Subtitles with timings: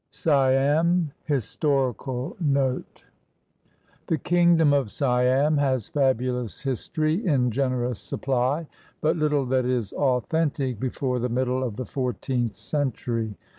[0.09, 3.03] SIAM HISTORICAL NOTE
[4.07, 8.67] The kingdom of Siam has fabulous history in generous sup ply,
[8.99, 13.35] but little that is authentic before the middle of the four teenth century.